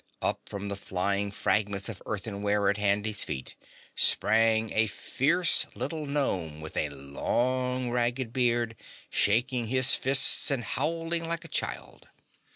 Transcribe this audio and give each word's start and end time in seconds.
Up 0.19 0.49
from 0.49 0.67
the 0.69 0.75
flying 0.75 1.29
fragments 1.29 1.87
of 1.87 2.01
earthenware 2.07 2.67
at 2.71 2.77
Handy's 2.77 3.23
feet 3.23 3.53
sprang 3.95 4.73
a 4.73 4.87
fierce 4.87 5.67
little 5.75 6.07
gnome 6.07 6.59
with 6.59 6.75
a 6.75 6.89
long 6.89 7.91
ragged 7.91 8.33
beard, 8.33 8.75
shaking 9.11 9.67
his 9.67 9.93
fists 9.93 10.49
and 10.49 10.63
howling 10.63 11.25
like 11.27 11.45
a 11.45 11.47
child. 11.47 12.07